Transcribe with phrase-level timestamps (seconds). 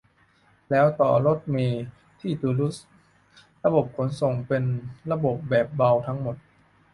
[0.69, 1.85] แล้วต่อรถเมล์
[2.21, 2.77] ที่ตูลูส
[3.65, 4.63] ระบบขนส่งเป็น
[5.11, 6.35] ระบบแบบเบาทั้งหมด